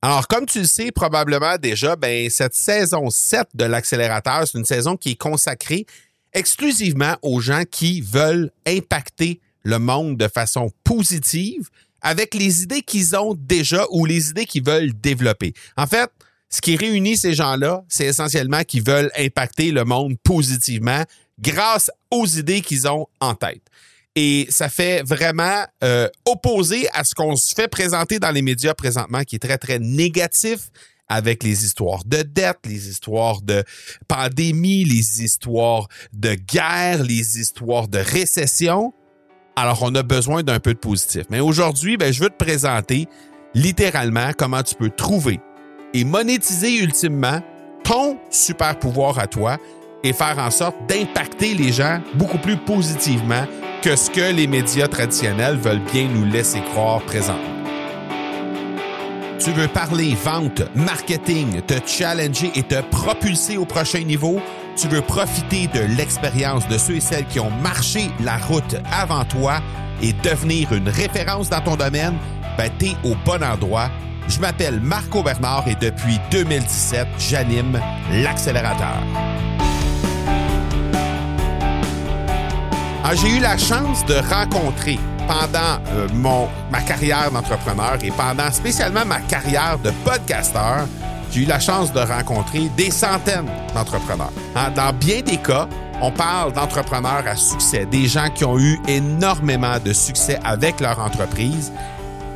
Alors, 0.00 0.28
comme 0.28 0.46
tu 0.46 0.60
le 0.60 0.66
sais 0.66 0.92
probablement 0.92 1.56
déjà, 1.56 1.96
ben, 1.96 2.30
cette 2.30 2.54
saison 2.54 3.10
7 3.10 3.48
de 3.54 3.64
l'accélérateur, 3.64 4.46
c'est 4.46 4.56
une 4.56 4.64
saison 4.64 4.96
qui 4.96 5.10
est 5.10 5.16
consacrée 5.16 5.86
exclusivement 6.32 7.16
aux 7.22 7.40
gens 7.40 7.64
qui 7.68 8.00
veulent 8.00 8.52
impacter 8.66 9.40
le 9.64 9.80
monde 9.80 10.16
de 10.16 10.28
façon 10.28 10.70
positive 10.84 11.68
avec 12.00 12.34
les 12.34 12.62
idées 12.62 12.82
qu'ils 12.82 13.16
ont 13.16 13.34
déjà 13.34 13.86
ou 13.90 14.06
les 14.06 14.30
idées 14.30 14.46
qu'ils 14.46 14.64
veulent 14.64 14.92
développer. 14.92 15.52
En 15.76 15.88
fait, 15.88 16.10
ce 16.48 16.60
qui 16.60 16.76
réunit 16.76 17.16
ces 17.16 17.34
gens-là, 17.34 17.82
c'est 17.88 18.06
essentiellement 18.06 18.62
qu'ils 18.62 18.84
veulent 18.84 19.10
impacter 19.18 19.72
le 19.72 19.84
monde 19.84 20.16
positivement 20.22 21.02
grâce 21.40 21.90
aux 22.12 22.26
idées 22.26 22.60
qu'ils 22.60 22.86
ont 22.86 23.08
en 23.20 23.34
tête. 23.34 23.62
Et 24.20 24.48
ça 24.50 24.68
fait 24.68 25.04
vraiment 25.04 25.64
euh, 25.84 26.08
opposé 26.24 26.88
à 26.92 27.04
ce 27.04 27.14
qu'on 27.14 27.36
se 27.36 27.54
fait 27.54 27.68
présenter 27.68 28.18
dans 28.18 28.32
les 28.32 28.42
médias 28.42 28.74
présentement, 28.74 29.22
qui 29.22 29.36
est 29.36 29.38
très, 29.38 29.58
très 29.58 29.78
négatif 29.78 30.72
avec 31.08 31.44
les 31.44 31.64
histoires 31.64 32.02
de 32.04 32.22
dette, 32.22 32.58
les 32.64 32.88
histoires 32.88 33.40
de 33.42 33.62
pandémie, 34.08 34.84
les 34.84 35.22
histoires 35.22 35.86
de 36.12 36.34
guerre, 36.34 37.04
les 37.04 37.38
histoires 37.38 37.86
de 37.86 37.98
récession. 37.98 38.92
Alors, 39.54 39.84
on 39.84 39.94
a 39.94 40.02
besoin 40.02 40.42
d'un 40.42 40.58
peu 40.58 40.74
de 40.74 40.80
positif. 40.80 41.22
Mais 41.30 41.38
aujourd'hui, 41.38 41.96
ben, 41.96 42.12
je 42.12 42.20
veux 42.20 42.28
te 42.28 42.44
présenter 42.44 43.06
littéralement 43.54 44.32
comment 44.36 44.64
tu 44.64 44.74
peux 44.74 44.90
trouver 44.90 45.38
et 45.94 46.02
monétiser 46.02 46.74
ultimement 46.74 47.40
ton 47.84 48.18
super 48.32 48.76
pouvoir 48.80 49.20
à 49.20 49.28
toi 49.28 49.58
et 50.04 50.12
faire 50.12 50.38
en 50.38 50.50
sorte 50.50 50.76
d'impacter 50.88 51.54
les 51.54 51.72
gens 51.72 52.00
beaucoup 52.14 52.38
plus 52.38 52.56
positivement 52.56 53.44
que 53.82 53.96
ce 53.96 54.10
que 54.10 54.32
les 54.32 54.46
médias 54.46 54.88
traditionnels 54.88 55.56
veulent 55.56 55.84
bien 55.92 56.08
nous 56.08 56.24
laisser 56.24 56.60
croire 56.60 57.00
présentement. 57.02 57.58
Tu 59.38 59.52
veux 59.52 59.68
parler 59.68 60.16
vente, 60.24 60.62
marketing, 60.74 61.62
te 61.62 61.74
challenger 61.86 62.50
et 62.56 62.64
te 62.64 62.80
propulser 62.90 63.56
au 63.56 63.64
prochain 63.64 64.00
niveau? 64.00 64.40
Tu 64.76 64.88
veux 64.88 65.00
profiter 65.00 65.68
de 65.68 65.80
l'expérience 65.96 66.66
de 66.68 66.76
ceux 66.76 66.96
et 66.96 67.00
celles 67.00 67.26
qui 67.26 67.38
ont 67.38 67.50
marché 67.62 68.10
la 68.20 68.36
route 68.36 68.76
avant 68.92 69.24
toi 69.24 69.60
et 70.02 70.12
devenir 70.12 70.72
une 70.72 70.88
référence 70.88 71.50
dans 71.50 71.60
ton 71.60 71.76
domaine? 71.76 72.14
Ben, 72.56 72.70
t'es 72.78 72.96
au 73.04 73.14
bon 73.24 73.42
endroit. 73.42 73.90
Je 74.28 74.40
m'appelle 74.40 74.80
Marco 74.80 75.22
Bernard 75.22 75.66
et 75.68 75.76
depuis 75.76 76.18
2017, 76.30 77.06
j'anime 77.18 77.80
l'accélérateur. 78.12 78.98
Ah, 83.10 83.14
j'ai 83.14 83.38
eu 83.38 83.40
la 83.40 83.56
chance 83.56 84.04
de 84.04 84.16
rencontrer 84.16 84.98
pendant 85.26 85.82
euh, 85.94 86.08
mon, 86.12 86.46
ma 86.70 86.82
carrière 86.82 87.30
d'entrepreneur 87.30 87.96
et 88.02 88.10
pendant 88.10 88.52
spécialement 88.52 89.06
ma 89.06 89.20
carrière 89.20 89.78
de 89.78 89.90
podcasteur, 90.04 90.86
j'ai 91.30 91.44
eu 91.44 91.46
la 91.46 91.58
chance 91.58 91.90
de 91.90 92.00
rencontrer 92.00 92.68
des 92.76 92.90
centaines 92.90 93.48
d'entrepreneurs. 93.74 94.30
Hein, 94.54 94.72
dans 94.76 94.92
bien 94.92 95.22
des 95.22 95.38
cas, 95.38 95.66
on 96.02 96.12
parle 96.12 96.52
d'entrepreneurs 96.52 97.26
à 97.26 97.34
succès, 97.34 97.86
des 97.86 98.08
gens 98.08 98.28
qui 98.28 98.44
ont 98.44 98.58
eu 98.58 98.78
énormément 98.86 99.78
de 99.82 99.94
succès 99.94 100.38
avec 100.44 100.78
leur 100.78 100.98
entreprise. 101.00 101.72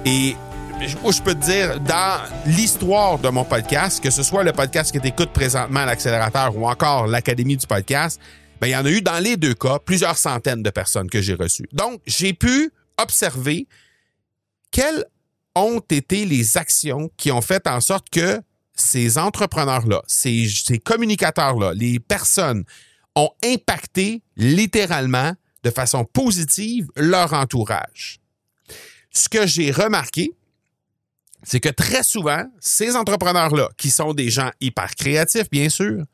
Et 0.07 0.37
je 0.81 1.21
peux 1.21 1.35
te 1.35 1.45
dire, 1.45 1.81
dans 1.81 2.23
l'histoire 2.47 3.19
de 3.19 3.29
mon 3.29 3.45
podcast, 3.45 4.03
que 4.03 4.09
ce 4.09 4.23
soit 4.23 4.43
le 4.43 4.53
podcast 4.53 4.91
que 4.91 4.99
tu 4.99 5.09
écoutes 5.09 5.33
présentement 5.33 5.85
l'accélérateur 5.85 6.57
ou 6.57 6.67
encore 6.67 7.09
l'Académie 7.09 7.59
du 7.59 7.67
podcast, 7.67 8.19
ben, 8.63 8.69
il 8.69 8.71
y 8.71 8.77
en 8.77 8.85
a 8.85 8.91
eu 8.93 9.03
dans 9.03 9.19
les 9.19 9.37
deux 9.37 9.55
cas 9.55 9.81
plusieurs 9.81 10.17
centaines 10.17 10.63
de 10.63 10.71
personnes 10.71 11.11
que 11.11 11.21
j'ai 11.21 11.35
reçues. 11.35 11.69
Donc, 11.73 12.01
j'ai 12.07 12.33
pu 12.33 12.71
observer 12.97 13.67
quelles 14.71 15.05
ont 15.57 15.81
été 15.81 16.25
les 16.25 16.57
actions 16.57 17.11
qui 17.17 17.33
ont 17.33 17.41
fait 17.41 17.67
en 17.67 17.81
sorte 17.81 18.09
que 18.09 18.41
ces 18.73 19.19
entrepreneurs-là, 19.19 20.03
ces, 20.07 20.49
ces 20.49 20.79
communicateurs-là, 20.79 21.75
les 21.75 21.99
personnes 21.99 22.63
ont 23.17 23.31
impacté 23.45 24.23
littéralement 24.37 25.33
de 25.65 25.71
façon 25.71 26.05
positive 26.05 26.87
leur 26.95 27.33
entourage. 27.33 28.21
Ce 29.11 29.29
que 29.29 29.45
j'ai 29.45 29.73
remarqué, 29.73 30.31
c'est 31.43 31.59
que 31.59 31.69
très 31.69 32.05
souvent, 32.05 32.45
ces 32.61 32.95
entrepreneurs-là, 32.95 33.71
qui 33.77 33.91
sont 33.91 34.15
des 34.15 34.31
gens 34.31 34.53
hyper 34.61 34.95
créatifs, 34.95 35.51
bien 35.51 35.69
sûr, 35.69 36.05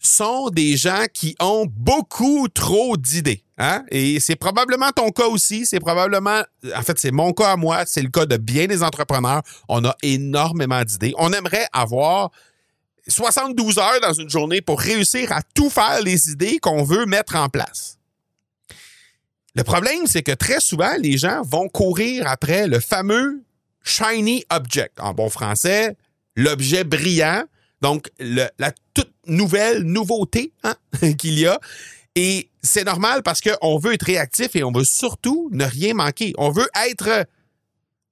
sont 0.00 0.48
des 0.48 0.76
gens 0.76 1.04
qui 1.12 1.36
ont 1.40 1.66
beaucoup 1.68 2.48
trop 2.48 2.96
d'idées. 2.96 3.44
Hein? 3.58 3.84
Et 3.90 4.18
c'est 4.18 4.36
probablement 4.36 4.90
ton 4.92 5.10
cas 5.10 5.26
aussi. 5.26 5.66
C'est 5.66 5.80
probablement, 5.80 6.42
en 6.74 6.82
fait, 6.82 6.98
c'est 6.98 7.10
mon 7.10 7.32
cas 7.32 7.52
à 7.52 7.56
moi. 7.56 7.84
C'est 7.86 8.02
le 8.02 8.08
cas 8.08 8.24
de 8.24 8.38
bien 8.38 8.66
des 8.66 8.82
entrepreneurs. 8.82 9.42
On 9.68 9.84
a 9.84 9.94
énormément 10.02 10.82
d'idées. 10.82 11.12
On 11.18 11.32
aimerait 11.32 11.66
avoir 11.72 12.30
72 13.06 13.78
heures 13.78 14.00
dans 14.00 14.14
une 14.14 14.30
journée 14.30 14.62
pour 14.62 14.80
réussir 14.80 15.30
à 15.32 15.42
tout 15.54 15.68
faire 15.68 16.00
les 16.02 16.30
idées 16.30 16.58
qu'on 16.58 16.82
veut 16.82 17.04
mettre 17.04 17.36
en 17.36 17.48
place. 17.48 17.98
Le 19.54 19.64
problème, 19.64 20.06
c'est 20.06 20.22
que 20.22 20.32
très 20.32 20.60
souvent, 20.60 20.92
les 20.98 21.18
gens 21.18 21.42
vont 21.42 21.68
courir 21.68 22.26
après 22.26 22.66
le 22.66 22.80
fameux 22.80 23.42
shiny 23.82 24.44
object. 24.48 24.98
En 25.00 25.12
bon 25.12 25.28
français, 25.28 25.96
l'objet 26.36 26.84
brillant 26.84 27.44
donc, 27.80 28.10
la 28.18 28.72
toute 29.30 29.36
nouvelle 29.36 29.82
nouveauté 29.82 30.52
hein, 30.64 30.74
qu'il 31.18 31.38
y 31.38 31.46
a. 31.46 31.58
Et 32.16 32.50
c'est 32.62 32.84
normal 32.84 33.22
parce 33.22 33.40
qu'on 33.40 33.78
veut 33.78 33.94
être 33.94 34.06
réactif 34.06 34.56
et 34.56 34.64
on 34.64 34.72
veut 34.72 34.84
surtout 34.84 35.48
ne 35.52 35.64
rien 35.64 35.94
manquer. 35.94 36.32
On 36.38 36.50
veut 36.50 36.68
être 36.88 37.26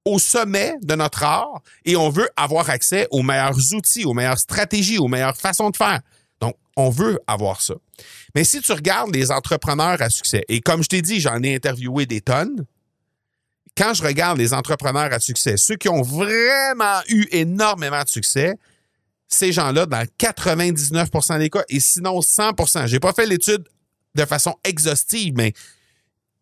au 0.04 0.18
sommet 0.18 0.74
de 0.82 0.94
notre 0.94 1.22
art 1.24 1.62
et 1.84 1.96
on 1.96 2.08
veut 2.08 2.28
avoir 2.36 2.70
accès 2.70 3.08
aux 3.10 3.22
meilleurs 3.22 3.74
outils, 3.74 4.04
aux 4.04 4.14
meilleures 4.14 4.38
stratégies, 4.38 4.98
aux 4.98 5.08
meilleures 5.08 5.36
façons 5.36 5.70
de 5.70 5.76
faire. 5.76 6.00
Donc, 6.40 6.54
on 6.76 6.90
veut 6.90 7.18
avoir 7.26 7.60
ça. 7.60 7.74
Mais 8.34 8.44
si 8.44 8.60
tu 8.60 8.72
regardes 8.72 9.14
les 9.14 9.32
entrepreneurs 9.32 10.00
à 10.00 10.08
succès, 10.08 10.44
et 10.48 10.60
comme 10.60 10.82
je 10.82 10.88
t'ai 10.88 11.02
dit, 11.02 11.20
j'en 11.20 11.42
ai 11.42 11.56
interviewé 11.56 12.06
des 12.06 12.20
tonnes, 12.20 12.64
quand 13.76 13.94
je 13.94 14.02
regarde 14.02 14.38
les 14.38 14.54
entrepreneurs 14.54 15.12
à 15.12 15.18
succès, 15.18 15.56
ceux 15.56 15.76
qui 15.76 15.88
ont 15.88 16.02
vraiment 16.02 17.00
eu 17.08 17.26
énormément 17.32 18.02
de 18.02 18.08
succès, 18.08 18.54
ces 19.28 19.52
gens-là 19.52 19.86
dans 19.86 20.04
99% 20.18 21.38
des 21.38 21.50
cas, 21.50 21.64
et 21.68 21.80
sinon 21.80 22.20
100% 22.20 22.86
J'ai 22.86 22.98
pas 22.98 23.12
fait 23.12 23.26
l'étude 23.26 23.68
de 24.14 24.24
façon 24.24 24.54
exhaustive, 24.64 25.34
mais 25.36 25.52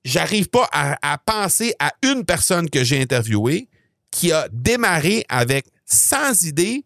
j'arrive 0.04 0.48
pas 0.48 0.68
à, 0.72 1.18
penser 1.18 1.74
à 1.78 1.92
une 2.02 2.24
personne 2.24 2.70
que 2.70 2.84
j'ai 2.84 3.00
interviewée 3.00 3.68
qui 4.10 4.32
a 4.32 4.48
démarré 4.52 5.24
avec 5.28 5.66
100 5.84 6.42
idées 6.42 6.84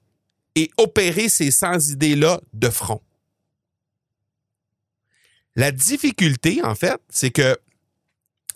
et 0.56 0.70
opéré 0.78 1.28
ces 1.28 1.50
100 1.50 1.90
idées-là 1.90 2.40
de 2.54 2.70
front. 2.70 3.02
La 5.54 5.70
difficulté, 5.70 6.62
en 6.64 6.74
fait, 6.74 7.00
c'est 7.08 7.30
que 7.30 7.58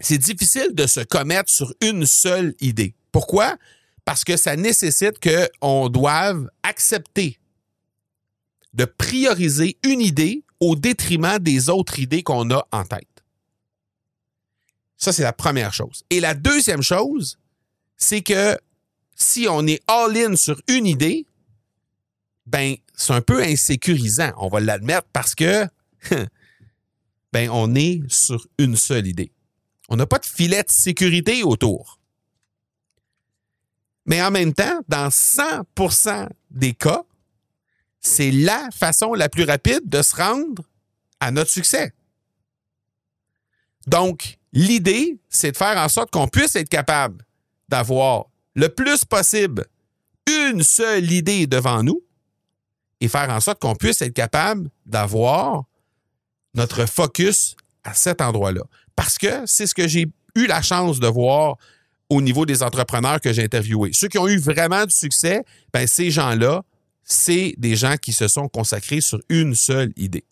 c'est 0.00 0.18
difficile 0.18 0.70
de 0.72 0.86
se 0.86 1.00
commettre 1.00 1.50
sur 1.50 1.72
une 1.80 2.06
seule 2.06 2.54
idée. 2.60 2.94
Pourquoi? 3.12 3.56
Parce 4.04 4.24
que 4.24 4.36
ça 4.36 4.56
nécessite 4.56 5.18
qu'on 5.20 5.88
doive 5.88 6.50
accepter 6.62 7.38
de 8.74 8.84
prioriser 8.84 9.78
une 9.84 10.00
idée 10.00 10.44
au 10.60 10.76
détriment 10.76 11.38
des 11.38 11.68
autres 11.68 11.98
idées 12.00 12.22
qu'on 12.22 12.50
a 12.50 12.66
en 12.72 12.84
tête. 12.84 13.08
Ça, 14.96 15.12
c'est 15.12 15.22
la 15.22 15.32
première 15.32 15.72
chose. 15.72 16.04
Et 16.10 16.20
la 16.20 16.34
deuxième 16.34 16.82
chose, 16.82 17.38
c'est 17.96 18.22
que 18.22 18.58
si 19.14 19.46
on 19.48 19.66
est 19.66 19.82
all-in 19.86 20.36
sur 20.36 20.60
une 20.68 20.86
idée, 20.86 21.26
ben, 22.46 22.74
c'est 22.94 23.12
un 23.12 23.20
peu 23.20 23.42
insécurisant, 23.42 24.32
on 24.36 24.48
va 24.48 24.60
l'admettre, 24.60 25.08
parce 25.12 25.34
que 25.34 25.66
ben, 27.32 27.48
on 27.50 27.74
est 27.74 28.00
sur 28.08 28.46
une 28.58 28.76
seule 28.76 29.06
idée. 29.06 29.32
On 29.88 29.96
n'a 29.96 30.06
pas 30.06 30.18
de 30.18 30.26
filet 30.26 30.62
de 30.62 30.70
sécurité 30.70 31.42
autour. 31.42 32.00
Mais 34.06 34.22
en 34.22 34.30
même 34.30 34.52
temps, 34.52 34.80
dans 34.88 35.08
100% 35.08 36.28
des 36.50 36.74
cas, 36.74 37.02
c'est 38.00 38.30
la 38.30 38.68
façon 38.70 39.14
la 39.14 39.28
plus 39.28 39.44
rapide 39.44 39.88
de 39.88 40.02
se 40.02 40.14
rendre 40.14 40.62
à 41.20 41.30
notre 41.30 41.50
succès. 41.50 41.92
Donc, 43.86 44.38
l'idée, 44.52 45.18
c'est 45.28 45.52
de 45.52 45.56
faire 45.56 45.78
en 45.78 45.88
sorte 45.88 46.10
qu'on 46.10 46.28
puisse 46.28 46.54
être 46.56 46.68
capable 46.68 47.24
d'avoir 47.68 48.26
le 48.54 48.68
plus 48.68 49.04
possible 49.04 49.66
une 50.26 50.62
seule 50.62 51.10
idée 51.10 51.46
devant 51.46 51.82
nous 51.82 52.02
et 53.00 53.08
faire 53.08 53.30
en 53.30 53.40
sorte 53.40 53.60
qu'on 53.60 53.74
puisse 53.74 54.00
être 54.02 54.14
capable 54.14 54.70
d'avoir 54.86 55.64
notre 56.54 56.86
focus 56.86 57.56
à 57.82 57.94
cet 57.94 58.20
endroit-là. 58.20 58.62
Parce 58.96 59.18
que 59.18 59.44
c'est 59.46 59.66
ce 59.66 59.74
que 59.74 59.88
j'ai 59.88 60.06
eu 60.36 60.46
la 60.46 60.62
chance 60.62 61.00
de 61.00 61.06
voir 61.06 61.56
au 62.10 62.20
niveau 62.20 62.46
des 62.46 62.62
entrepreneurs 62.62 63.20
que 63.20 63.32
j'ai 63.32 63.42
interviewés. 63.42 63.90
Ceux 63.92 64.08
qui 64.08 64.18
ont 64.18 64.28
eu 64.28 64.38
vraiment 64.38 64.84
du 64.84 64.94
succès, 64.94 65.42
ben, 65.72 65.86
ces 65.86 66.10
gens-là, 66.10 66.62
c'est 67.02 67.54
des 67.58 67.76
gens 67.76 67.96
qui 67.96 68.12
se 68.12 68.28
sont 68.28 68.48
consacrés 68.48 69.00
sur 69.00 69.20
une 69.28 69.54
seule 69.54 69.92
idée. 69.96 70.24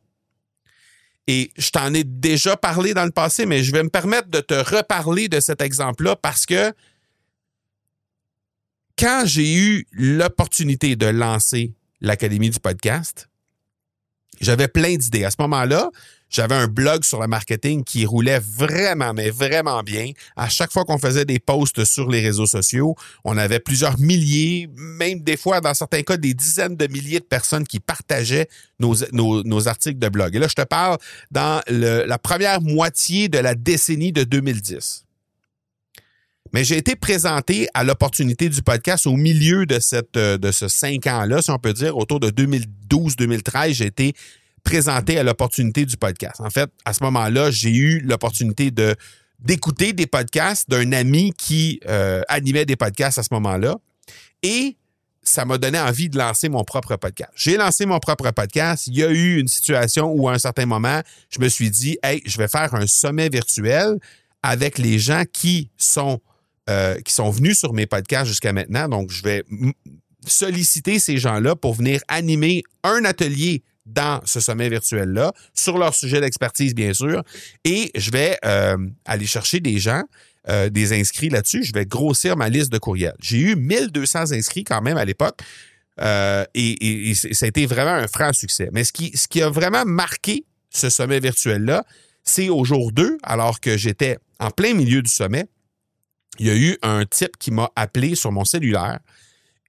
Et 1.27 1.53
je 1.57 1.71
t'en 1.71 1.95
ai 1.95 2.05
déjà 2.05 2.57
parlé 2.57 2.95
dans 2.95 3.05
le 3.05 3.11
passé, 3.11 3.47
mais 3.47 3.63
je 3.63 3.73
vais 3.73 3.83
me 3.83 3.89
permettre 3.89 4.29
de 4.29 4.41
te 4.41 4.55
reparler 4.55 5.29
de 5.29 5.41
cet 5.41 5.61
exemple-là 5.63 6.17
parce 6.17 6.47
que 6.47 6.73
quand 8.99 9.23
j'ai 9.25 9.55
eu 9.55 9.87
l'opportunité 9.93 10.97
de 10.97 11.07
lancer 11.07 11.75
l'Académie 12.01 12.51
du 12.51 12.59
podcast, 12.59 13.29
j'avais 14.41 14.69
plein 14.69 14.97
d'idées. 14.97 15.25
À 15.25 15.31
ce 15.31 15.37
moment-là, 15.41 15.91
j'avais 16.33 16.55
un 16.55 16.67
blog 16.67 17.05
sur 17.05 17.21
le 17.21 17.27
marketing 17.27 17.85
qui 17.85 18.07
roulait 18.07 18.41
vraiment, 18.41 19.13
mais 19.13 19.31
vraiment 19.31 19.83
bien. 19.83 20.11
À 20.35 20.49
chaque 20.49 20.73
fois 20.73 20.85
qu'on 20.85 20.99
faisait 20.99 21.27
des 21.27 21.39
posts 21.39 21.85
sur 21.85 22.09
les 22.09 22.21
réseaux 22.21 22.47
sociaux, 22.47 22.97
on 23.25 23.37
avait 23.37 23.61
plusieurs 23.61 23.99
milliers, 23.99 24.69
même 24.75 25.21
des 25.21 25.37
fois, 25.37 25.61
dans 25.61 25.75
certains 25.75 26.03
cas, 26.03 26.17
des 26.17 26.33
dizaines 26.33 26.77
de 26.77 26.87
milliers 26.87 27.21
de 27.21 27.25
personnes 27.25 27.67
qui 27.67 27.81
partageaient 27.81 28.49
nos, 28.81 29.69
articles 29.69 29.99
de 29.99 30.09
blog. 30.09 30.35
Et 30.35 30.39
là, 30.39 30.49
je 30.49 30.55
te 30.55 30.63
parle 30.63 30.99
dans 31.31 31.61
la 31.69 32.19
première 32.19 32.61
moitié 32.63 33.29
de 33.29 33.39
la 33.39 33.55
décennie 33.55 34.13
de 34.13 34.25
2010. 34.25 35.05
Mais 36.55 36.65
j'ai 36.65 36.77
été 36.77 36.97
présenté 36.97 37.69
à 37.73 37.83
l'opportunité 37.83 38.49
du 38.49 38.63
podcast 38.63 39.07
au 39.07 39.17
milieu 39.17 39.65
de, 39.65 39.79
euh, 40.17 40.37
de 40.37 40.53
ce 40.53 40.69
cinq 40.69 41.07
ans-là, 41.07 41.41
si 41.41 41.51
on 41.51 41.59
peut 41.59 41.73
dire, 41.73 41.97
autour 41.97 42.21
de 42.21 42.29
2012-2013, 42.29 43.73
j'ai 43.73 43.87
été 43.87 44.15
présenté 44.65 45.19
à 45.19 45.23
l'opportunité 45.23 45.85
du 45.85 45.97
podcast. 45.97 46.41
En 46.41 46.51
fait, 46.51 46.71
à 46.85 46.93
ce 46.93 47.03
moment-là, 47.05 47.51
j'ai 47.51 47.75
eu 47.75 48.01
l'opportunité 48.01 48.71
d'écouter 49.41 49.93
des 49.93 50.07
podcasts 50.07 50.69
d'un 50.71 50.93
ami 50.93 51.33
qui 51.37 51.81
euh, 51.89 52.23
animait 52.29 52.67
des 52.67 52.77
podcasts 52.77 53.19
à 53.19 53.23
ce 53.23 53.29
moment-là. 53.33 53.77
Et 54.43 54.77
ça 55.23 55.45
m'a 55.45 55.59
donné 55.59 55.79
envie 55.79 56.09
de 56.09 56.19
lancer 56.19 56.49
mon 56.49 56.65
propre 56.65 56.97
podcast. 56.97 57.31
J'ai 57.35 57.57
lancé 57.57 57.87
mon 57.87 58.01
propre 58.01 58.31
podcast. 58.33 58.87
Il 58.89 58.97
y 58.97 59.05
a 59.05 59.11
eu 59.11 59.39
une 59.39 59.49
situation 59.49 60.13
où, 60.13 60.29
à 60.29 60.33
un 60.33 60.39
certain 60.39 60.67
moment, 60.67 61.01
je 61.31 61.41
me 61.41 61.49
suis 61.49 61.71
dit, 61.71 61.99
hey, 62.03 62.21
je 62.25 62.39
vais 62.39 62.49
faire 62.49 62.75
un 62.75 62.87
sommet 62.87 63.29
virtuel 63.29 63.99
avec 64.43 64.79
les 64.79 64.99
gens 64.99 65.23
qui 65.33 65.71
sont 65.77 66.21
euh, 66.71 67.01
qui 67.01 67.13
sont 67.13 67.31
venus 67.31 67.59
sur 67.59 67.73
mes 67.73 67.87
podcasts 67.87 68.27
jusqu'à 68.27 68.53
maintenant. 68.53 68.89
Donc, 68.89 69.11
je 69.11 69.23
vais 69.23 69.45
solliciter 70.27 71.01
ces 71.01 71.19
gens-là 71.19 71.57
pour 71.57 71.75
venir 71.75 72.01
animer 72.07 72.63
un 72.85 73.05
atelier 73.05 73.65
dans 73.87 74.21
ce 74.25 74.41
sommet 74.41 74.69
virtuel-là, 74.69 75.33
sur 75.55 75.79
leur 75.79 75.95
sujet 75.95 76.21
d'expertise, 76.21 76.75
bien 76.75 76.93
sûr. 76.93 77.23
Et 77.65 77.91
je 77.95 78.11
vais 78.11 78.39
euh, 78.45 78.77
aller 79.05 79.27
chercher 79.27 79.61
des 79.61 79.79
gens, 79.79 80.03
euh, 80.49 80.69
des 80.71 80.93
inscrits 80.99 81.29
là-dessus. 81.29 81.65
Je 81.65 81.73
vais 81.73 81.87
grossir 81.87 82.37
ma 82.37 82.49
liste 82.49 82.73
de 82.73 82.79
courriels. 82.79 83.17
J'ai 83.21 83.39
eu 83.39 83.57
1200 83.57 84.33
inscrits 84.33 84.65
quand 84.65 84.83
même 84.83 84.97
à 84.97 85.05
l'époque. 85.05 85.41
et, 85.99 87.13
ça 87.15 87.47
a 87.47 87.49
été 87.49 87.67
vraiment 87.67 87.95
un 87.95 88.07
franc 88.07 88.33
succès. 88.33 88.69
Mais 88.73 88.85
ce 88.85 88.93
qui, 88.93 89.17
ce 89.17 89.29
qui 89.29 89.43
a 89.43 89.51
vraiment 89.51 89.85
marqué 89.85 90.45
ce 90.71 90.89
sommet 90.89 91.21
virtuel-là, 91.21 91.85
c'est 92.25 92.49
au 92.49 92.65
jour 92.65 92.93
2, 92.93 93.19
alors 93.23 93.61
que 93.61 93.77
j'étais 93.77 94.19
en 94.39 94.51
plein 94.51 94.75
milieu 94.75 95.03
du 95.03 95.11
sommet, 95.11 95.47
il 96.39 96.47
y 96.47 96.51
a 96.51 96.57
eu 96.57 96.79
un 96.83 97.05
type 97.05 97.37
qui 97.39 97.51
m'a 97.51 97.71
appelé 97.77 98.15
sur 98.15 98.33
mon 98.33 98.45
cellulaire. 98.45 99.01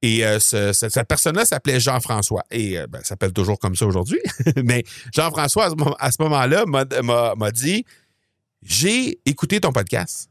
Et 0.03 0.25
euh, 0.25 0.37
cette 0.39 1.07
personne-là 1.07 1.45
s'appelait 1.45 1.79
Jean-François. 1.79 2.43
Et 2.51 2.77
euh, 2.77 2.87
ben, 2.87 3.01
s'appelle 3.03 3.31
toujours 3.31 3.57
comme 3.57 3.75
ça 3.75 3.87
aujourd'hui. 3.87 4.19
Mais 4.63 4.83
Jean-François, 5.15 5.73
à 5.97 6.11
ce 6.11 6.21
moment-là, 6.21 6.65
m'a 6.65 7.51
dit 7.51 7.85
J'ai 8.61 9.17
écouté 9.25 9.61
ton 9.61 9.71
podcast 9.71 10.29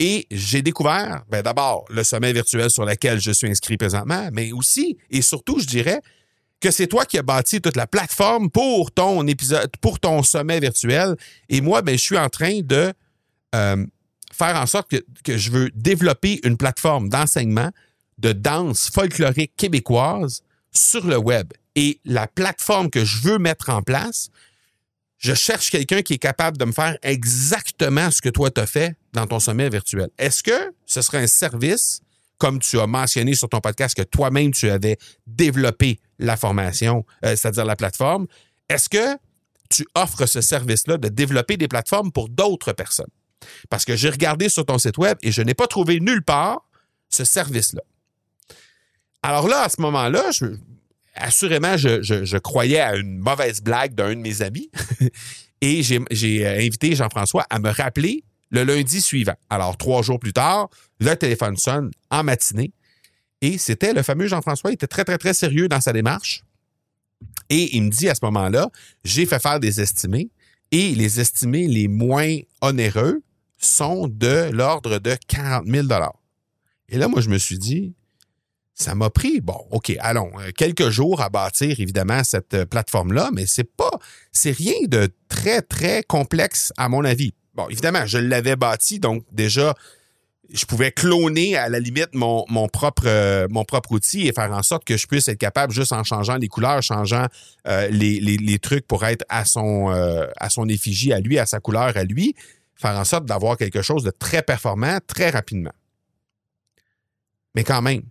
et 0.00 0.26
j'ai 0.32 0.60
découvert, 0.60 1.24
ben, 1.30 1.40
d'abord, 1.40 1.84
le 1.88 2.02
sommet 2.02 2.32
virtuel 2.32 2.68
sur 2.68 2.84
lequel 2.84 3.20
je 3.20 3.30
suis 3.30 3.48
inscrit 3.48 3.76
présentement, 3.76 4.28
mais 4.32 4.50
aussi 4.50 4.98
et 5.08 5.22
surtout, 5.22 5.60
je 5.60 5.66
dirais, 5.66 6.00
que 6.60 6.72
c'est 6.72 6.88
toi 6.88 7.04
qui 7.04 7.16
as 7.16 7.22
bâti 7.22 7.60
toute 7.60 7.76
la 7.76 7.86
plateforme 7.86 8.50
pour 8.50 8.90
ton 8.90 9.24
épisode, 9.28 9.70
pour 9.80 10.00
ton 10.00 10.24
sommet 10.24 10.58
virtuel. 10.58 11.14
Et 11.48 11.60
moi, 11.60 11.80
ben, 11.80 11.96
je 11.96 12.02
suis 12.02 12.18
en 12.18 12.28
train 12.28 12.60
de 12.60 12.92
euh, 13.54 13.86
faire 14.32 14.56
en 14.56 14.66
sorte 14.66 14.90
que, 15.22 15.38
je 15.38 15.50
veux 15.52 15.70
développer 15.76 16.40
une 16.42 16.56
plateforme 16.56 17.08
d'enseignement 17.08 17.70
de 18.18 18.32
danse 18.32 18.90
folklorique 18.90 19.54
québécoise 19.56 20.42
sur 20.72 21.06
le 21.06 21.16
web. 21.16 21.52
Et 21.74 22.00
la 22.04 22.26
plateforme 22.26 22.90
que 22.90 23.04
je 23.04 23.20
veux 23.20 23.38
mettre 23.38 23.70
en 23.70 23.82
place, 23.82 24.30
je 25.18 25.34
cherche 25.34 25.70
quelqu'un 25.70 26.02
qui 26.02 26.14
est 26.14 26.18
capable 26.18 26.56
de 26.56 26.64
me 26.64 26.72
faire 26.72 26.96
exactement 27.02 28.10
ce 28.10 28.20
que 28.20 28.28
toi 28.28 28.50
tu 28.50 28.60
as 28.60 28.66
fait 28.66 28.96
dans 29.12 29.26
ton 29.26 29.40
sommet 29.40 29.68
virtuel. 29.68 30.08
Est-ce 30.18 30.42
que 30.42 30.74
ce 30.84 31.02
serait 31.02 31.22
un 31.22 31.26
service, 31.26 32.00
comme 32.38 32.58
tu 32.58 32.78
as 32.78 32.86
mentionné 32.86 33.34
sur 33.34 33.48
ton 33.48 33.60
podcast, 33.60 33.94
que 33.94 34.02
toi-même 34.02 34.52
tu 34.52 34.70
avais 34.70 34.98
développé 35.26 35.98
la 36.18 36.36
formation, 36.36 37.04
euh, 37.24 37.36
c'est-à-dire 37.36 37.64
la 37.64 37.76
plateforme? 37.76 38.26
Est-ce 38.68 38.88
que 38.88 39.18
tu 39.70 39.86
offres 39.94 40.26
ce 40.26 40.40
service-là 40.40 40.96
de 40.96 41.08
développer 41.08 41.56
des 41.56 41.68
plateformes 41.68 42.12
pour 42.12 42.28
d'autres 42.28 42.72
personnes? 42.72 43.10
Parce 43.68 43.84
que 43.84 43.96
j'ai 43.96 44.10
regardé 44.10 44.48
sur 44.48 44.64
ton 44.64 44.78
site 44.78 44.98
web 44.98 45.18
et 45.22 45.32
je 45.32 45.42
n'ai 45.42 45.54
pas 45.54 45.66
trouvé 45.66 46.00
nulle 46.00 46.22
part 46.22 46.68
ce 47.08 47.24
service-là. 47.24 47.82
Alors 49.26 49.48
là, 49.48 49.62
à 49.62 49.68
ce 49.68 49.80
moment-là, 49.80 50.30
assurément, 51.16 51.76
je, 51.76 52.38
croyais 52.38 52.78
à 52.78 52.94
une 52.94 53.18
mauvaise 53.18 53.60
blague 53.60 53.92
d'un 53.92 54.10
de 54.14 54.20
mes 54.20 54.40
amis 54.40 54.70
et 55.60 55.82
j'ai 55.82 56.46
euh, 56.46 56.58
invité 56.58 56.94
Jean-François 56.94 57.44
à 57.50 57.58
me 57.58 57.70
rappeler 57.70 58.22
le 58.50 58.62
lundi 58.62 59.00
suivant. 59.00 59.34
Alors, 59.50 59.76
trois 59.76 60.02
jours 60.02 60.20
plus 60.20 60.32
tard, 60.32 60.68
le 61.00 61.12
téléphone 61.16 61.56
sonne 61.56 61.90
en 62.08 62.22
matinée 62.22 62.72
et 63.40 63.58
c'était 63.58 63.92
le 63.92 64.04
fameux 64.04 64.28
Jean-François. 64.28 64.70
Il 64.70 64.74
était 64.74 64.86
très, 64.86 65.02
très, 65.02 65.18
très 65.18 65.34
sérieux 65.34 65.66
dans 65.66 65.80
sa 65.80 65.92
démarche. 65.92 66.44
Et 67.50 67.76
il 67.76 67.82
me 67.82 67.90
dit 67.90 68.08
à 68.08 68.14
ce 68.14 68.24
moment-là, 68.26 68.70
j'ai 69.02 69.26
fait 69.26 69.42
faire 69.42 69.58
des 69.58 69.80
estimés 69.80 70.30
et 70.70 70.94
les 70.94 71.18
estimés 71.18 71.66
les 71.66 71.88
moins 71.88 72.36
onéreux 72.60 73.24
sont 73.58 74.06
de 74.06 74.50
l'ordre 74.52 75.00
de 75.00 75.16
40 75.26 75.66
000 75.66 75.88
Et 76.90 76.96
là, 76.96 77.08
moi, 77.08 77.20
je 77.20 77.28
me 77.28 77.38
suis 77.38 77.58
dit, 77.58 77.92
ça 78.76 78.94
m'a 78.94 79.08
pris, 79.08 79.40
bon, 79.40 79.58
OK, 79.70 79.90
allons, 80.00 80.30
euh, 80.38 80.50
quelques 80.54 80.90
jours 80.90 81.22
à 81.22 81.30
bâtir, 81.30 81.80
évidemment, 81.80 82.22
cette 82.22 82.52
euh, 82.52 82.66
plateforme-là, 82.66 83.30
mais 83.32 83.46
c'est 83.46 83.64
pas, 83.64 83.90
c'est 84.32 84.54
rien 84.54 84.74
de 84.86 85.08
très, 85.28 85.62
très 85.62 86.02
complexe, 86.02 86.74
à 86.76 86.90
mon 86.90 87.02
avis. 87.02 87.32
Bon, 87.54 87.66
évidemment, 87.70 88.04
je 88.04 88.18
l'avais 88.18 88.54
bâti, 88.54 89.00
donc 89.00 89.24
déjà, 89.32 89.74
je 90.52 90.66
pouvais 90.66 90.92
cloner 90.92 91.56
à 91.56 91.70
la 91.70 91.80
limite 91.80 92.10
mon, 92.12 92.44
mon, 92.50 92.68
propre, 92.68 93.04
euh, 93.06 93.48
mon 93.50 93.64
propre 93.64 93.92
outil 93.92 94.28
et 94.28 94.32
faire 94.34 94.52
en 94.52 94.62
sorte 94.62 94.84
que 94.84 94.98
je 94.98 95.06
puisse 95.06 95.26
être 95.28 95.38
capable, 95.38 95.72
juste 95.72 95.94
en 95.94 96.04
changeant 96.04 96.36
les 96.36 96.48
couleurs, 96.48 96.82
changeant 96.82 97.26
les, 97.64 98.20
les, 98.20 98.58
trucs 98.58 98.86
pour 98.86 99.06
être 99.06 99.24
à 99.30 99.46
son, 99.46 99.88
à 100.36 100.50
son 100.50 100.68
effigie, 100.68 101.14
à 101.14 101.18
lui, 101.18 101.38
à 101.38 101.46
sa 101.46 101.58
couleur, 101.60 101.96
à 101.96 102.04
lui, 102.04 102.36
faire 102.76 102.96
en 102.96 103.04
sorte 103.04 103.24
d'avoir 103.24 103.56
quelque 103.56 103.82
chose 103.82 104.04
de 104.04 104.10
très 104.10 104.42
performant 104.42 104.98
très 105.06 105.30
rapidement. 105.30 105.72
Mais 107.56 107.64
quand 107.64 107.82
même, 107.82 108.02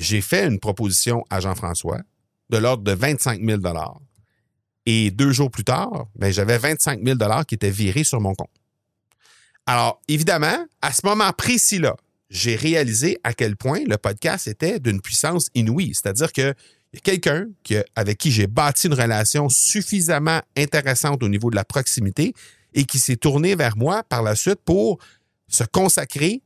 j'ai 0.00 0.22
fait 0.22 0.46
une 0.46 0.58
proposition 0.58 1.24
à 1.30 1.40
Jean-François 1.40 2.00
de 2.48 2.56
l'ordre 2.56 2.82
de 2.82 2.92
25 2.92 3.40
000 3.44 3.60
Et 4.86 5.10
deux 5.10 5.30
jours 5.30 5.50
plus 5.50 5.62
tard, 5.62 6.08
ben, 6.16 6.32
j'avais 6.32 6.58
25 6.58 7.00
000 7.04 7.18
qui 7.46 7.54
étaient 7.54 7.70
virés 7.70 8.02
sur 8.02 8.20
mon 8.20 8.34
compte. 8.34 8.50
Alors, 9.66 10.00
évidemment, 10.08 10.66
à 10.80 10.92
ce 10.92 11.02
moment 11.04 11.30
précis-là, 11.32 11.96
j'ai 12.30 12.56
réalisé 12.56 13.18
à 13.24 13.34
quel 13.34 13.56
point 13.56 13.80
le 13.86 13.98
podcast 13.98 14.48
était 14.48 14.80
d'une 14.80 15.00
puissance 15.00 15.50
inouïe. 15.54 15.92
C'est-à-dire 15.94 16.32
qu'il 16.32 16.54
y 16.94 16.96
a 16.96 17.00
quelqu'un 17.00 17.46
avec 17.94 18.18
qui 18.18 18.32
j'ai 18.32 18.46
bâti 18.46 18.86
une 18.86 18.94
relation 18.94 19.48
suffisamment 19.48 20.40
intéressante 20.56 21.22
au 21.22 21.28
niveau 21.28 21.50
de 21.50 21.56
la 21.56 21.64
proximité 21.64 22.32
et 22.72 22.84
qui 22.84 22.98
s'est 22.98 23.16
tourné 23.16 23.54
vers 23.54 23.76
moi 23.76 24.02
par 24.04 24.22
la 24.22 24.34
suite 24.34 24.60
pour 24.64 24.98
se 25.46 25.64
consacrer, 25.64 26.42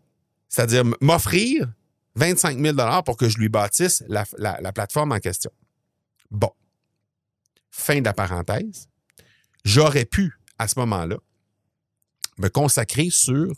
c'est-à-dire 0.48 0.84
m'offrir 1.00 1.68
25 2.16 2.58
000 2.58 2.76
pour 3.04 3.16
que 3.16 3.28
je 3.28 3.38
lui 3.38 3.48
bâtisse 3.48 4.04
la, 4.08 4.24
plateforme 4.72 5.12
en 5.12 5.18
question. 5.18 5.50
Bon. 6.30 6.50
Fin 7.70 8.00
de 8.00 8.04
la 8.04 8.12
parenthèse. 8.12 8.88
J'aurais 9.64 10.04
pu, 10.04 10.32
à 10.58 10.68
ce 10.68 10.78
moment-là, 10.80 11.16
me 12.38 12.48
consacrer 12.48 13.10
sur 13.10 13.52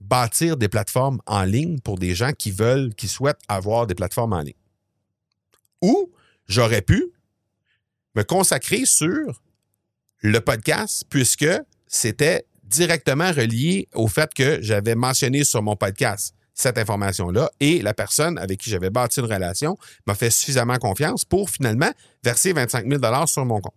bâtir 0.00 0.56
des 0.56 0.68
plateformes 0.68 1.20
en 1.26 1.44
ligne 1.44 1.80
pour 1.80 1.98
des 1.98 2.14
gens 2.14 2.32
qui 2.32 2.50
veulent, 2.50 2.94
qui 2.94 3.08
souhaitent 3.08 3.40
avoir 3.48 3.86
des 3.86 3.94
plateformes 3.94 4.32
en 4.32 4.40
ligne. 4.40 4.54
Ou 5.82 6.12
j'aurais 6.46 6.82
pu 6.82 7.12
me 8.14 8.22
consacrer 8.22 8.84
sur 8.84 9.42
le 10.20 10.40
podcast 10.40 11.04
puisque 11.08 11.48
c'était 11.86 12.46
directement 12.62 13.30
relié 13.32 13.88
au 13.94 14.08
fait 14.08 14.32
que 14.32 14.58
j'avais 14.62 14.94
mentionné 14.94 15.44
sur 15.44 15.62
mon 15.62 15.76
podcast 15.76 16.33
cette 16.54 16.78
information-là 16.78 17.50
et 17.60 17.82
la 17.82 17.94
personne 17.94 18.38
avec 18.38 18.60
qui 18.60 18.70
j'avais 18.70 18.90
bâti 18.90 19.20
une 19.20 19.26
relation 19.26 19.76
m'a 20.06 20.14
fait 20.14 20.30
suffisamment 20.30 20.78
confiance 20.78 21.24
pour 21.24 21.50
finalement 21.50 21.90
verser 22.22 22.52
25 22.52 22.86
000 22.88 23.26
sur 23.26 23.44
mon 23.44 23.60
compte. 23.60 23.74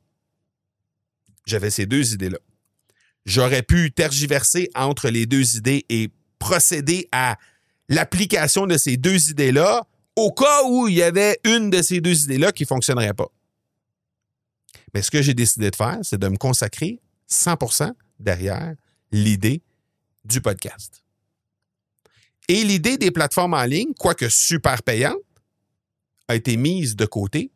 J'avais 1.46 1.72
ces 1.72 1.86
deux 1.86 2.14
idées-là. 2.14 2.38
J'aurais 3.26 3.64
pu 3.64 3.92
tergiverser 3.92 4.70
entre 4.76 5.10
les 5.10 5.26
deux 5.26 5.58
idées 5.58 5.86
et 5.90 6.12
procéder 6.40 7.10
à 7.12 7.38
l'application 7.90 8.68
de 8.68 8.78
ces 8.78 8.98
deux 8.98 9.32
idées-là 9.32 9.86
au 10.16 10.32
cas 10.32 10.64
où 10.66 10.88
il 10.88 10.96
y 10.96 11.04
avait 11.04 11.40
une 11.44 11.70
de 11.70 11.82
ces 11.82 12.00
deux 12.00 12.24
idées-là 12.24 12.52
qui 12.52 12.64
ne 12.64 12.68
fonctionnerait 12.68 13.14
pas. 13.14 13.28
Mais 14.94 15.02
ce 15.02 15.12
que 15.12 15.22
j'ai 15.22 15.34
décidé 15.34 15.70
de 15.72 15.76
faire, 15.76 16.00
c'est 16.04 16.18
de 16.18 16.28
me 16.28 16.38
consacrer 16.38 17.00
100% 17.30 17.92
derrière 18.20 18.76
l'idée 19.12 19.62
du 20.26 20.42
podcast. 20.42 21.04
Et 22.48 22.64
l'idée 22.64 22.98
des 22.98 23.12
plateformes 23.12 23.54
en 23.54 23.64
ligne, 23.64 23.94
quoique 23.98 24.30
super 24.30 24.84
payante, 24.84 25.18
a 26.28 26.36
été 26.36 26.58
mise 26.58 26.96
de 26.96 27.06
côté 27.06 27.52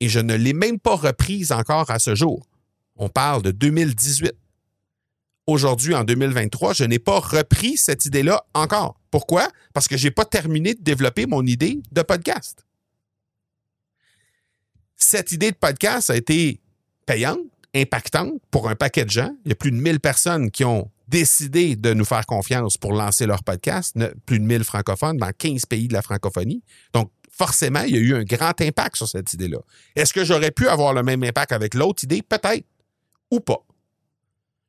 et 0.00 0.08
je 0.08 0.18
ne 0.18 0.34
l'ai 0.34 0.54
même 0.54 0.78
pas 0.78 0.96
reprise 0.96 1.52
encore 1.52 1.90
à 1.90 1.98
ce 1.98 2.14
jour. 2.14 2.46
On 2.96 3.08
parle 3.08 3.42
de 3.42 3.50
2018. 3.50 4.32
Aujourd'hui, 5.46 5.94
en 5.94 6.04
2023, 6.04 6.74
je 6.74 6.84
n'ai 6.84 6.98
pas 6.98 7.18
repris 7.18 7.76
cette 7.76 8.06
idée-là 8.06 8.44
encore. 8.54 9.00
Pourquoi? 9.10 9.50
Parce 9.72 9.88
que 9.88 9.96
je 9.96 10.06
n'ai 10.06 10.10
pas 10.10 10.24
terminé 10.24 10.74
de 10.74 10.82
développer 10.82 11.26
mon 11.26 11.44
idée 11.44 11.80
de 11.92 12.02
podcast. 12.02 12.64
Cette 14.96 15.32
idée 15.32 15.50
de 15.50 15.56
podcast 15.56 16.10
a 16.10 16.16
été 16.16 16.60
payante, 17.06 17.40
impactante 17.74 18.40
pour 18.50 18.68
un 18.68 18.76
paquet 18.76 19.04
de 19.04 19.10
gens. 19.10 19.34
Il 19.44 19.48
y 19.48 19.52
a 19.52 19.56
plus 19.56 19.70
de 19.70 19.76
1000 19.76 19.98
personnes 20.00 20.50
qui 20.50 20.64
ont 20.64 20.90
décidé 21.10 21.76
de 21.76 21.92
nous 21.92 22.04
faire 22.04 22.24
confiance 22.24 22.78
pour 22.78 22.92
lancer 22.92 23.26
leur 23.26 23.42
podcast, 23.42 23.96
plus 24.26 24.38
de 24.38 24.44
1000 24.44 24.64
francophones 24.64 25.16
dans 25.16 25.30
15 25.36 25.66
pays 25.66 25.88
de 25.88 25.92
la 25.92 26.02
francophonie. 26.02 26.62
Donc, 26.94 27.10
forcément, 27.30 27.82
il 27.82 27.94
y 27.94 27.98
a 27.98 28.00
eu 28.00 28.14
un 28.14 28.22
grand 28.22 28.58
impact 28.60 28.96
sur 28.96 29.08
cette 29.08 29.32
idée-là. 29.32 29.58
Est-ce 29.96 30.12
que 30.12 30.24
j'aurais 30.24 30.52
pu 30.52 30.68
avoir 30.68 30.94
le 30.94 31.02
même 31.02 31.22
impact 31.22 31.52
avec 31.52 31.74
l'autre 31.74 32.04
idée? 32.04 32.22
Peut-être. 32.22 32.64
Ou 33.30 33.40
pas. 33.40 33.66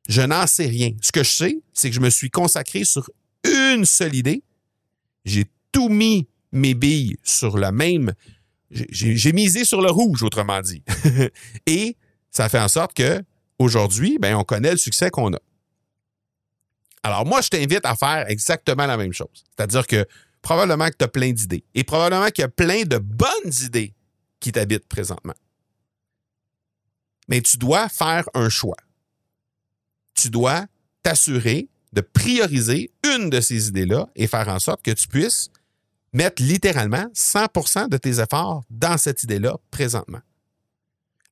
Je 0.08 0.22
n'en 0.22 0.46
sais 0.46 0.66
rien. 0.66 0.90
Ce 1.00 1.12
que 1.12 1.22
je 1.22 1.30
sais, 1.30 1.62
c'est 1.72 1.88
que 1.90 1.94
je 1.94 2.00
me 2.00 2.10
suis 2.10 2.30
consacré 2.30 2.84
sur 2.84 3.08
une 3.44 3.84
seule 3.84 4.14
idée. 4.14 4.42
J'ai 5.24 5.44
tout 5.70 5.88
mis 5.88 6.26
mes 6.50 6.74
billes 6.74 7.16
sur 7.22 7.56
la 7.56 7.70
même. 7.70 8.12
J'ai 8.70 9.32
misé 9.32 9.64
sur 9.64 9.80
le 9.80 9.90
rouge, 9.90 10.22
autrement 10.22 10.60
dit. 10.60 10.82
Et 11.66 11.96
ça 12.30 12.48
fait 12.48 12.58
en 12.58 12.68
sorte 12.68 12.94
que 12.94 13.22
aujourd'hui, 13.58 14.18
ben, 14.20 14.34
on 14.34 14.44
connaît 14.44 14.72
le 14.72 14.76
succès 14.76 15.10
qu'on 15.10 15.32
a. 15.34 15.38
Alors, 17.02 17.26
moi, 17.26 17.40
je 17.40 17.48
t'invite 17.48 17.84
à 17.84 17.96
faire 17.96 18.26
exactement 18.28 18.86
la 18.86 18.96
même 18.96 19.12
chose. 19.12 19.44
C'est-à-dire 19.56 19.86
que 19.86 20.06
probablement 20.40 20.88
que 20.88 20.96
tu 20.98 21.04
as 21.04 21.08
plein 21.08 21.32
d'idées. 21.32 21.64
Et 21.74 21.84
probablement 21.84 22.26
qu'il 22.26 22.42
y 22.42 22.44
a 22.44 22.48
plein 22.48 22.82
de 22.82 22.98
bonnes 22.98 23.52
idées 23.62 23.94
qui 24.40 24.52
t'habitent 24.52 24.88
présentement. 24.88 25.34
Mais 27.28 27.40
tu 27.40 27.56
dois 27.56 27.88
faire 27.88 28.28
un 28.34 28.48
choix. 28.48 28.76
Tu 30.14 30.28
dois 30.30 30.66
t'assurer 31.02 31.68
de 31.92 32.00
prioriser 32.00 32.92
une 33.14 33.30
de 33.30 33.40
ces 33.40 33.68
idées-là 33.68 34.08
et 34.16 34.26
faire 34.26 34.48
en 34.48 34.58
sorte 34.58 34.82
que 34.82 34.90
tu 34.90 35.08
puisses 35.08 35.50
mettre 36.12 36.42
littéralement 36.42 37.06
100% 37.14 37.88
de 37.88 37.96
tes 37.96 38.20
efforts 38.20 38.62
dans 38.70 38.98
cette 38.98 39.22
idée-là 39.22 39.56
présentement. 39.70 40.20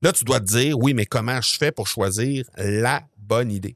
Là, 0.01 0.11
tu 0.11 0.23
dois 0.23 0.39
te 0.39 0.45
dire, 0.45 0.77
oui, 0.79 0.93
mais 0.93 1.05
comment 1.05 1.39
je 1.41 1.55
fais 1.55 1.71
pour 1.71 1.87
choisir 1.87 2.45
la 2.57 3.03
bonne 3.17 3.51
idée? 3.51 3.75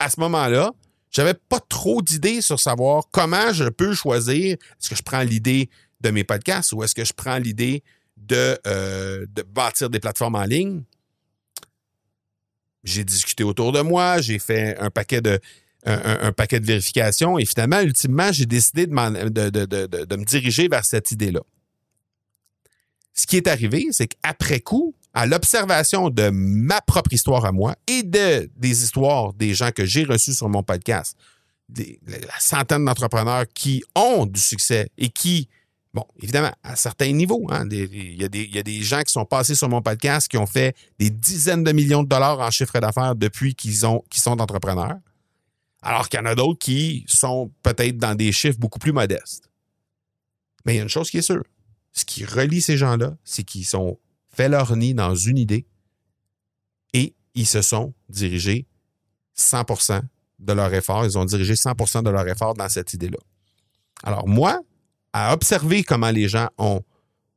À 0.00 0.10
ce 0.10 0.18
moment-là, 0.18 0.72
j'avais 1.12 1.34
pas 1.34 1.60
trop 1.60 2.02
d'idées 2.02 2.40
sur 2.40 2.58
savoir 2.58 3.04
comment 3.10 3.52
je 3.52 3.64
peux 3.64 3.94
choisir. 3.94 4.54
Est-ce 4.54 4.90
que 4.90 4.96
je 4.96 5.02
prends 5.02 5.22
l'idée 5.22 5.68
de 6.00 6.10
mes 6.10 6.24
podcasts 6.24 6.72
ou 6.72 6.82
est-ce 6.82 6.94
que 6.94 7.04
je 7.04 7.12
prends 7.12 7.38
l'idée 7.38 7.84
de, 8.16 8.58
euh, 8.66 9.26
de 9.28 9.42
bâtir 9.42 9.90
des 9.90 10.00
plateformes 10.00 10.34
en 10.34 10.44
ligne? 10.44 10.82
J'ai 12.82 13.04
discuté 13.04 13.44
autour 13.44 13.70
de 13.72 13.80
moi, 13.80 14.20
j'ai 14.20 14.40
fait 14.40 14.76
un 14.78 14.90
paquet 14.90 15.20
de, 15.20 15.38
un, 15.84 16.32
paquet 16.32 16.60
de 16.60 16.66
vérifications 16.66 17.38
et 17.38 17.44
finalement, 17.44 17.80
ultimement, 17.80 18.32
j'ai 18.32 18.46
décidé 18.46 18.86
de, 18.86 19.28
de, 19.28 19.50
de, 20.04 20.16
me 20.16 20.24
diriger 20.24 20.66
vers 20.68 20.84
cette 20.84 21.12
idée-là. 21.12 21.42
Ce 23.14 23.26
qui 23.26 23.36
est 23.36 23.46
arrivé, 23.46 23.88
c'est 23.90 24.08
qu'après 24.08 24.60
coup, 24.60 24.94
à 25.14 25.26
l'observation 25.26 26.10
de 26.10 26.30
ma 26.30 26.80
propre 26.80 27.12
histoire 27.12 27.44
à 27.44 27.52
moi 27.52 27.76
et 27.86 28.02
de, 28.02 28.50
des 28.56 28.82
histoires 28.82 29.32
des 29.34 29.54
gens 29.54 29.70
que 29.70 29.84
j'ai 29.84 30.04
reçus 30.04 30.34
sur 30.34 30.48
mon 30.48 30.62
podcast, 30.62 31.16
des, 31.68 32.00
la 32.06 32.38
centaine 32.38 32.84
d'entrepreneurs 32.84 33.44
qui 33.54 33.82
ont 33.94 34.26
du 34.26 34.40
succès 34.40 34.90
et 34.96 35.10
qui, 35.10 35.48
bon, 35.92 36.04
évidemment, 36.22 36.52
à 36.62 36.76
certains 36.76 37.12
niveaux, 37.12 37.46
hein, 37.50 37.68
il, 37.70 38.20
y 38.20 38.24
a 38.58 38.62
des, 38.62 38.82
gens 38.82 39.02
qui 39.02 39.12
sont 39.12 39.26
passés 39.26 39.54
sur 39.54 39.68
mon 39.68 39.82
podcast 39.82 40.28
qui 40.28 40.38
ont 40.38 40.46
fait 40.46 40.74
des 40.98 41.10
dizaines 41.10 41.64
de 41.64 41.72
millions 41.72 42.02
de 42.02 42.08
dollars 42.08 42.40
en 42.40 42.50
chiffre 42.50 42.78
d'affaires 42.80 43.14
depuis 43.14 43.54
qu'ils 43.54 43.80
qu'ils 44.10 44.22
sont 44.22 44.40
entrepreneurs, 44.40 44.96
alors 45.82 46.08
qu'il 46.08 46.18
y 46.18 46.22
en 46.22 46.26
a 46.26 46.34
d'autres 46.34 46.58
qui 46.58 47.04
sont 47.06 47.50
peut-être 47.62 47.98
dans 47.98 48.14
des 48.14 48.32
chiffres 48.32 48.58
beaucoup 48.58 48.78
plus 48.78 48.92
modestes. 48.92 49.50
Mais 50.64 50.74
il 50.74 50.76
y 50.76 50.80
a 50.80 50.84
une 50.84 50.88
chose 50.88 51.10
qui 51.10 51.18
est 51.18 51.22
sûre. 51.22 51.44
Ce 51.92 52.04
qui 52.04 52.24
relie 52.24 52.62
ces 52.62 52.78
gens-là, 52.78 53.14
c'est 53.24 53.42
qu'ils 53.42 53.66
sont 53.66 53.98
fait 54.34 54.48
leur 54.48 54.76
nid 54.76 54.94
dans 54.94 55.14
une 55.14 55.38
idée 55.38 55.66
et 56.92 57.14
ils 57.34 57.46
se 57.46 57.62
sont 57.62 57.94
dirigés 58.08 58.66
100% 59.36 60.02
de 60.38 60.52
leur 60.52 60.72
effort, 60.74 61.04
ils 61.04 61.16
ont 61.18 61.24
dirigé 61.24 61.54
100% 61.54 62.02
de 62.02 62.10
leur 62.10 62.26
effort 62.28 62.54
dans 62.54 62.68
cette 62.68 62.92
idée-là. 62.94 63.18
Alors 64.02 64.26
moi, 64.26 64.60
à 65.12 65.32
observer 65.32 65.84
comment 65.84 66.10
les 66.10 66.28
gens 66.28 66.48
ont 66.58 66.82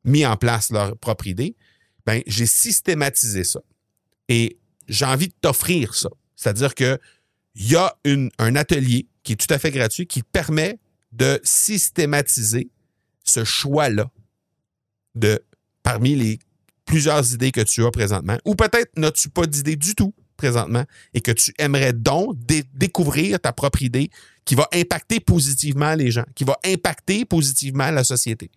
mis 0.04 0.24
en 0.26 0.36
place 0.36 0.70
leur 0.70 0.96
propre 0.96 1.26
idée, 1.26 1.56
ben, 2.04 2.22
j'ai 2.26 2.46
systématisé 2.46 3.44
ça. 3.44 3.60
Et 4.28 4.58
j'ai 4.88 5.04
envie 5.04 5.28
de 5.28 5.34
t'offrir 5.40 5.94
ça. 5.94 6.08
C'est-à-dire 6.36 6.74
qu'il 6.74 6.98
y 7.56 7.76
a 7.76 7.96
un 8.38 8.56
atelier 8.56 9.08
qui 9.22 9.32
est 9.32 9.36
tout 9.36 9.52
à 9.52 9.58
fait 9.58 9.70
gratuit 9.70 10.06
qui 10.06 10.22
permet 10.22 10.78
de 11.12 11.40
systématiser 11.42 12.70
ce 13.24 13.44
choix-là 13.44 14.10
de 15.14 15.42
parmi 15.82 16.14
les 16.14 16.38
plusieurs 16.86 17.34
idées 17.34 17.52
que 17.52 17.60
tu 17.60 17.84
as 17.84 17.90
présentement, 17.90 18.38
ou 18.44 18.54
peut-être 18.54 18.92
n'as-tu 18.96 19.28
pas 19.28 19.46
d'idée 19.46 19.76
du 19.76 19.94
tout 19.94 20.14
présentement 20.36 20.84
et 21.14 21.20
que 21.20 21.32
tu 21.32 21.52
aimerais 21.58 21.92
donc 21.92 22.36
découvrir 22.74 23.40
ta 23.40 23.52
propre 23.52 23.82
idée 23.82 24.10
qui 24.44 24.54
va 24.54 24.68
impacter 24.72 25.18
positivement 25.20 25.94
les 25.94 26.10
gens, 26.10 26.24
qui 26.34 26.44
va 26.44 26.58
impacter 26.64 27.24
positivement 27.24 27.90
la 27.90 28.04
société. 28.04 28.50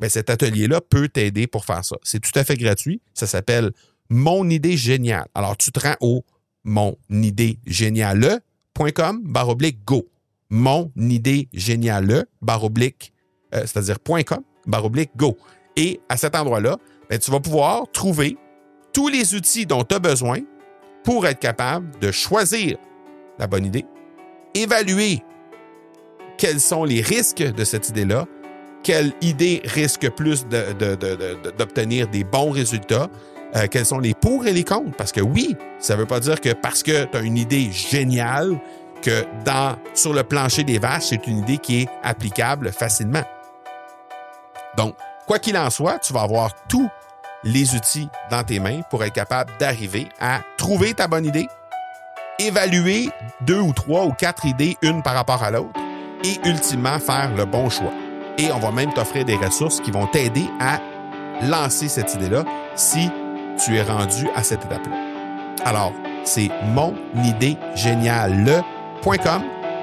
Bien, 0.00 0.08
cet 0.08 0.30
atelier-là 0.30 0.80
peut 0.80 1.08
t'aider 1.08 1.46
pour 1.46 1.64
faire 1.64 1.84
ça. 1.84 1.96
C'est 2.02 2.20
tout 2.20 2.32
à 2.34 2.42
fait 2.44 2.56
gratuit. 2.56 3.00
Ça 3.12 3.26
s'appelle 3.26 3.72
Mon 4.08 4.48
idée 4.48 4.76
géniale. 4.76 5.26
Alors, 5.34 5.56
tu 5.56 5.72
te 5.72 5.80
rends 5.80 5.96
au 6.00 6.24
monidéegéniale.com 6.64 9.22
barre 9.24 9.50
oblique 9.50 9.84
go. 9.84 10.08
Mon 10.50 10.90
idée 10.96 11.48
géniale, 11.52 12.26
barre 12.42 12.64
oblique, 12.64 13.12
euh, 13.54 13.60
c'est-à-dire 13.60 13.98
.com 14.26 14.42
barre 14.66 14.84
oblique 14.84 15.10
go. 15.16 15.38
Et 15.76 16.00
à 16.08 16.16
cet 16.16 16.34
endroit-là, 16.34 16.78
ben, 17.08 17.18
tu 17.18 17.30
vas 17.30 17.40
pouvoir 17.40 17.84
trouver 17.92 18.36
tous 18.92 19.08
les 19.08 19.34
outils 19.34 19.66
dont 19.66 19.84
tu 19.84 19.94
as 19.94 19.98
besoin 19.98 20.40
pour 21.02 21.26
être 21.26 21.40
capable 21.40 21.98
de 21.98 22.10
choisir 22.10 22.76
la 23.38 23.46
bonne 23.46 23.66
idée, 23.66 23.84
évaluer 24.54 25.22
quels 26.38 26.60
sont 26.60 26.84
les 26.84 27.00
risques 27.00 27.42
de 27.42 27.64
cette 27.64 27.88
idée-là, 27.90 28.26
quelle 28.82 29.12
idée 29.20 29.62
risque 29.64 30.10
plus 30.10 30.46
d'obtenir 30.46 32.08
des 32.08 32.24
bons 32.24 32.50
résultats, 32.50 33.08
euh, 33.56 33.66
quels 33.70 33.86
sont 33.86 33.98
les 33.98 34.14
pour 34.14 34.46
et 34.46 34.52
les 34.52 34.64
contre. 34.64 34.96
Parce 34.96 35.12
que 35.12 35.20
oui, 35.20 35.56
ça 35.78 35.94
ne 35.94 36.00
veut 36.00 36.06
pas 36.06 36.20
dire 36.20 36.40
que 36.40 36.52
parce 36.52 36.82
que 36.82 37.04
tu 37.04 37.16
as 37.16 37.20
une 37.20 37.38
idée 37.38 37.70
géniale, 37.72 38.58
que 39.02 39.24
dans, 39.44 39.76
sur 39.92 40.14
le 40.14 40.22
plancher 40.22 40.64
des 40.64 40.78
vaches, 40.78 41.08
c'est 41.10 41.26
une 41.26 41.38
idée 41.38 41.58
qui 41.58 41.82
est 41.82 41.88
applicable 42.02 42.72
facilement. 42.72 43.22
Donc, 44.76 44.94
Quoi 45.26 45.38
qu'il 45.38 45.56
en 45.56 45.70
soit, 45.70 45.98
tu 46.00 46.12
vas 46.12 46.20
avoir 46.22 46.50
tous 46.68 46.90
les 47.44 47.74
outils 47.74 48.10
dans 48.30 48.44
tes 48.44 48.60
mains 48.60 48.82
pour 48.90 49.02
être 49.04 49.14
capable 49.14 49.52
d'arriver 49.58 50.10
à 50.20 50.40
trouver 50.56 50.94
ta 50.94 51.08
bonne 51.08 51.24
idée, 51.24 51.48
évaluer 52.38 53.08
deux 53.40 53.60
ou 53.60 53.72
trois 53.72 54.04
ou 54.04 54.12
quatre 54.12 54.44
idées, 54.44 54.76
une 54.82 55.02
par 55.02 55.14
rapport 55.14 55.42
à 55.42 55.50
l'autre, 55.50 55.80
et 56.24 56.38
ultimement 56.48 56.98
faire 56.98 57.34
le 57.34 57.46
bon 57.46 57.70
choix. 57.70 57.92
Et 58.38 58.52
on 58.52 58.58
va 58.58 58.70
même 58.70 58.92
t'offrir 58.92 59.24
des 59.24 59.36
ressources 59.36 59.80
qui 59.80 59.90
vont 59.90 60.06
t'aider 60.06 60.44
à 60.60 60.78
lancer 61.42 61.88
cette 61.88 62.12
idée-là 62.14 62.44
si 62.74 63.10
tu 63.64 63.76
es 63.76 63.82
rendu 63.82 64.28
à 64.34 64.42
cette 64.42 64.64
étape-là. 64.64 64.96
Alors, 65.64 65.92
c'est 66.24 66.50
monidéegéniale.com 66.64 69.42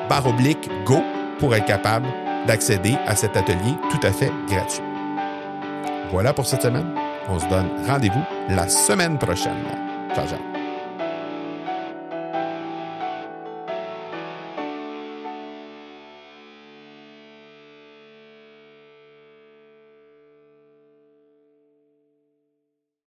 barre 0.09 0.27
oblique 0.27 0.69
go 0.85 1.01
pour 1.39 1.55
être 1.55 1.65
capable 1.65 2.07
d'accéder 2.47 2.97
à 3.05 3.15
cet 3.15 3.37
atelier 3.37 3.75
tout 3.89 4.05
à 4.05 4.11
fait 4.11 4.33
gratuit. 4.47 4.90
Voilà 6.11 6.33
pour 6.33 6.45
cette 6.45 6.61
semaine. 6.61 6.93
On 7.29 7.39
se 7.39 7.47
donne 7.47 7.69
rendez-vous 7.87 8.23
la 8.49 8.67
semaine 8.67 9.17
prochaine. 9.17 9.63
Ciao, 10.13 10.27
ciao. 10.27 10.50